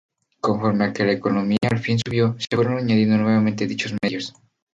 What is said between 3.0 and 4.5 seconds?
nuevamente dichos medios.